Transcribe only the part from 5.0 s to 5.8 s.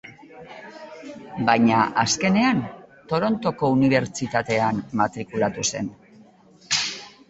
matrikulatu